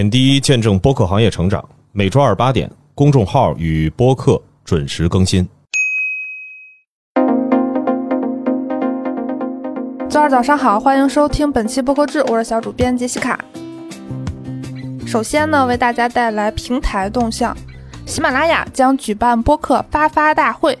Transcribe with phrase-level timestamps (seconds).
[0.00, 1.62] 点滴见证播客行业成长，
[1.92, 5.46] 每周二八点，公众号与播客准时更新。
[10.08, 13.38] 周二早上好，欢迎收听本期播客志，我是小主编杰西卡。
[15.06, 17.54] 首先呢，为大家带来平台动向，
[18.06, 20.78] 喜马拉雅将举办播客发发大会。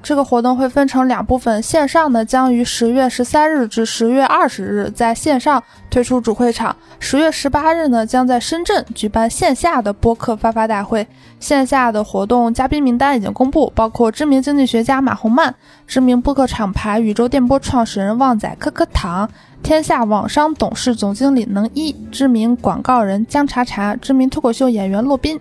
[0.00, 11.06] 这个活动会分成两部分，线上呢将于十月十三日至十月二十日在线上推出主会场，十月十八日呢将在深圳举办线下的播客发发大会。
[11.40, 15.54] 线下的活动嘉宾名单已经公布，包括知名经济学家马洪曼、
[15.86, 19.28] 知名播客厂牌宇宙电波创始人旺仔颗颗糖、
[19.62, 25.38] 天下网商董事总经理能一、知名广告人姜茶茶、知名脱口秀演员骆宾。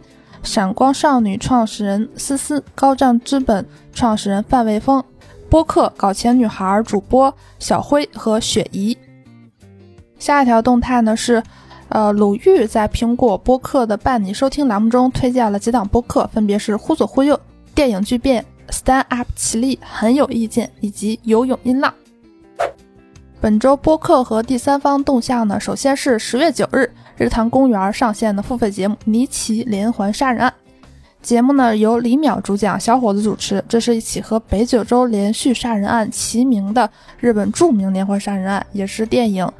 [0.48, 5.04] 闪光少女创始人思思，高战资本创始人范卫峰，
[5.50, 8.98] 播客搞钱女孩主播小辉和雪姨。
[10.18, 11.44] 下一条动态呢是，
[11.90, 17.36] 呃，鲁豫在苹果播客的伴你收听栏目中推荐了几档播客，分别是《忽左忽右》、
[17.76, 21.94] 电影巨变、Stand Up 起立、很有意见以及游泳音浪。
[23.40, 26.90] 本周播客和第三方动向呢，首先是十月九日。
[27.18, 30.52] 日坛公园上线的付费节目《尼奇连环杀人案》
[31.22, 33.64] 节目呢，由李淼主讲，小伙子主持。
[33.70, 39.46] 这是一起和北九州连续杀人案齐名的日本著名连环杀人案，也是电影《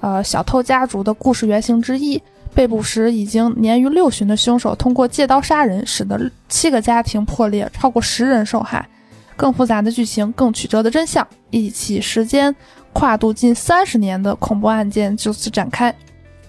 [0.00, 2.20] 呃小偷家族》的故事原型之一。
[2.54, 8.88] 被捕时已经年逾六旬的凶手，通过借刀杀人，使得七个家庭破裂，超过十人受害。
[9.36, 12.54] 更复杂的剧情，更曲折的真相，一起时间
[12.96, 15.94] 跨度近三十年的恐怖案件就此展开。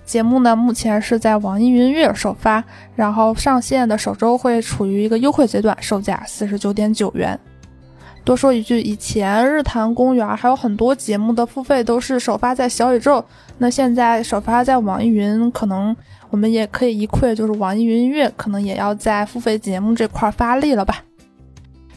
[0.06, 2.64] 节目呢，目前是在网易云音乐首发，
[2.96, 7.38] 然后上线的首周会处于一个优惠阶段，售价四十九点九元。
[8.24, 13.22] 多说一句，以前日坛公园还有很多节目的付费都是首发在小宇宙，
[13.58, 15.94] 那现在首发在网易云，可能
[16.30, 21.04] 我们也可以一窥，就是网易云音乐可能也要在付费节目这块发力了吧。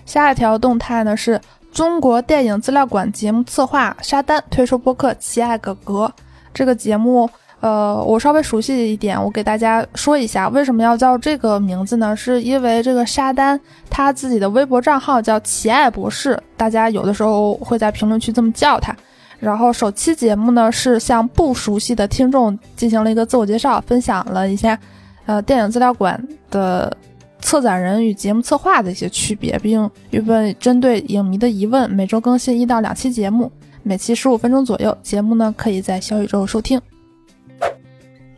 [0.05, 1.41] 下一条动态呢，是
[1.73, 6.07] 中国电影资料馆节目策划沙丹推出播客《奇爱哥哥》
[6.53, 7.29] 这个节目。
[7.61, 12.17] 呃，我稍微熟悉一点，我给大家说一下为什么要叫这个名字呢？
[12.17, 13.61] 是因为这个沙丹
[13.91, 18.97] 他自己的微博账号叫奇爱博士，大家有的时候会在评论区这么叫他。
[19.39, 24.79] 然后首期节目呢是向不熟悉的听众进行了一个自我介绍，分享了一下
[25.27, 26.19] 呃电影资料馆
[26.51, 26.91] 的
[27.41, 29.91] 策展人与节目策划的一些区别，并
[30.27, 33.51] 问针对影迷的疑问，每周更新一到两期节目，
[33.83, 34.97] 每期十五分钟左右。
[35.03, 36.81] 节目呢可以在小宇宙收听。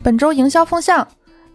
[0.02, 1.06] 本周营销风向，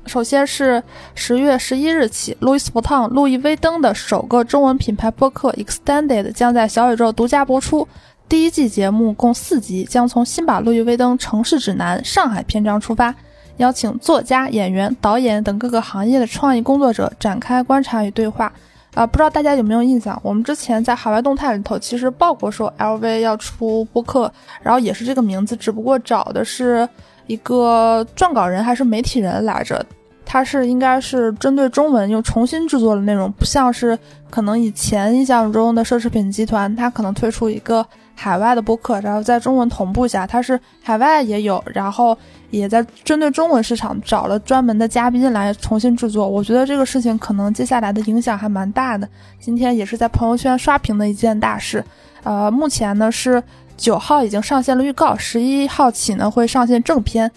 [0.06, 0.82] 首先是
[1.16, 7.88] 十月十一日起，路易斯·福汤路易威登的首个中文品牌播客《Extended》将在小宇宙独家播出。
[8.30, 13.16] 第一季节目共四集，将从新版路易威登城市指南上海篇章出发，
[13.58, 18.52] 邀请作家、演员、导演等各个行业的创意工作者展开观察与对话。
[18.94, 20.20] 啊，不知道大家有没有印象？
[20.24, 24.32] 我们之前在海外动态里头其实报过，说 LV 要出播客，
[24.64, 26.88] 然后也是这个名字，只不过找的是。
[27.28, 29.86] 一个撰稿人还是媒体人来着，
[30.26, 37.86] 他是应该是针对中文又重新制作的内容，不像是可能以前印象中的奢侈品集团，他可能推出一个
[38.20, 42.18] 海外的播客，然后在中文同步一下，它是海外也有，然后
[42.50, 46.28] 也在针对中文市场找了专门的嘉宾来重新制作。
[46.28, 49.08] 我觉得这个事情可能接下来的影响还蛮大的。
[49.40, 51.84] 今天也是在朋友圈刷屏的一件大事，
[52.24, 53.42] 呃，目前呢是。
[53.78, 57.32] 九号已经上线了预告，十一号起呢会上线正片，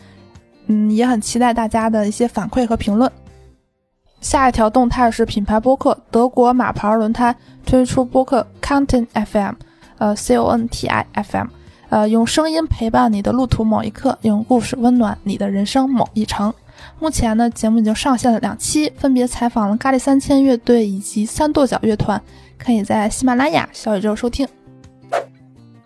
[0.69, 3.12] 嗯，也很期待大家的一些反馈和评论。
[4.23, 7.37] 下一条动态是品牌播客，德国马牌轮胎
[7.67, 9.53] 推出播客 Content FM，
[10.00, 11.47] 呃，C O N T I F M，
[11.91, 16.53] 呃，用声音陪伴你的路途某一刻，用故事温暖你的人生某一程。
[16.99, 22.21] 目前呢，节目已经上线了两期，分别采访了咖喱三千乐队以及三跺脚乐团，
[22.59, 24.49] 可以在喜马拉雅、小宇宙收听。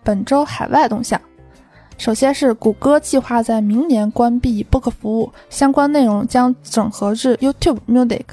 [0.01, 1.19] 本周海外动向，
[1.97, 8.23] 首先是谷歌计划在明年关闭播客服务，相关内容将整合至 YouTube Music。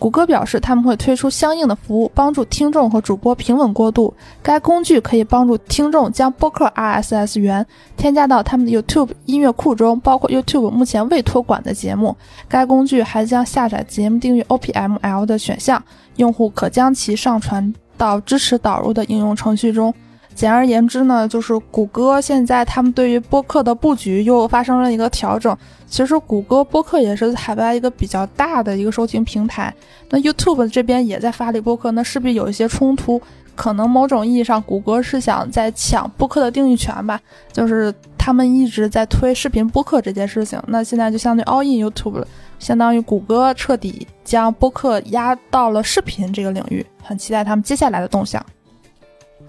[0.00, 4.12] 谷歌表示他们会推出相应的服务，帮助听众和主播平稳过渡。
[4.42, 7.64] 该工具可以帮助听众将播客 RSS 源
[7.98, 12.16] 添加到他们的 YouTube 音乐库中，包括 YouTube 目前未托管的节目。
[12.48, 15.84] 该工具还将下载节目订阅 OPML 的选项，
[16.16, 19.92] 用户可将其上传到支持导入的应用程序中。
[20.40, 25.54] 简而言之呢，就是谷歌现在他们对于播客的布局又发生了一个调整。
[25.86, 29.74] 其实谷歌播客也是海外一个比较大的一个收听平台，
[30.08, 33.20] 那 YouTube 这边也在发力播客，那势必有一些冲突。
[33.54, 37.20] 可能某种意义上，谷歌是想在抢播客的定义权吧，
[37.52, 42.26] 就是他们一直在推视频播客这件事情，那现在就相当于 all in YouTube 了，
[42.58, 48.42] 相当于谷歌彻底将播客压到了视频这个领域，很期待他们接下来的动向。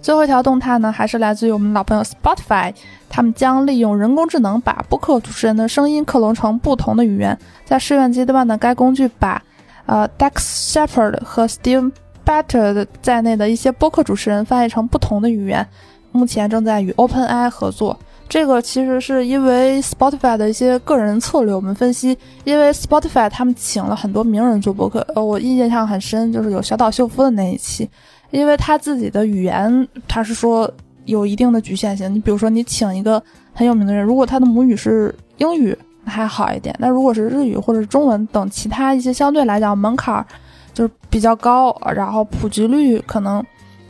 [0.01, 2.73] 最后一条动态呢，还是来自于我们老朋友 Spotify，
[3.07, 7.37] 他们将利用人工智能把播客主持人的声音克隆成不同的语言。
[7.63, 9.41] 在试验阶段呢，该工具把
[9.85, 11.91] 呃 Dex Shephard 和 Steve
[12.23, 15.67] b a t t e r 在内的一些播客主持人翻译成不同的语言，
[16.11, 17.97] 目前正在与 OpenAI 合作。
[18.27, 21.53] 这个其实是因为 Spotify 的一些个人策略。
[21.53, 27.89] 我们分析，因为 Spotify 他们请了很多名人做播客，呃，我印象很深，就是有小岛秀夫的那一期，
[28.31, 30.71] 因为他自己的语言，他是说
[31.05, 32.13] 有一定的局限性。
[32.13, 33.21] 你比如说，你请一个
[33.53, 40.25] 很有名的人，如果他的母语是英语，还好一点；那如果是日语或者中文等其他一些相对来讲门槛
[40.73, 43.43] 就是比较高，然后普及率可能。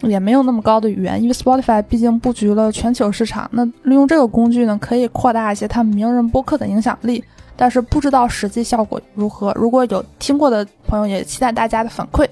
[0.10, 3.48] 也没有那么高的语言，因为 Spotify 毕竟布局了全球市场。
[3.54, 7.24] 那利用这个工具呢，可以扩大一些他们名人播客的影响力，
[7.56, 9.54] 但是不知道实际效果如何。
[9.56, 12.28] 如果有听过的朋友，也期待大家的反馈。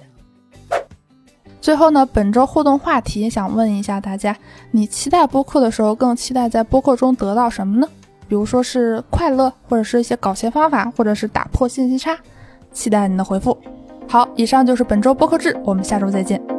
[1.61, 4.35] 最后呢，本周互动话题也想问一下大家：
[4.71, 7.87] 你期待播客的时候，更期待在播客中得到什么呢？
[8.27, 12.17] 比如说是快乐，或者是一些搞钱方法，或者是打破信息差？
[12.71, 13.57] 期待你的回复。
[14.07, 16.58] 好，以上就是本周播客制，我们下周再见。